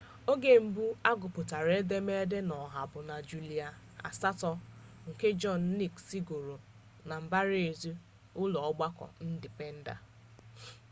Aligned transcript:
oge 0.31 0.51
mbụ 0.67 0.83
a 1.09 1.11
gụpụtara 1.19 1.71
edemede 1.81 2.37
a 2.41 2.45
n'ọha 2.47 2.81
bụ 2.91 2.99
na 3.09 3.15
julaị 3.27 3.59
8 4.21 5.09
nke 5.09 5.27
john 5.41 5.61
nixn 5.77 6.17
gụrụ 6.27 6.55
na 7.07 7.15
mbaraezi 7.23 7.91
ụlọọgbakọ 8.41 9.05
ndipenda 9.31 9.95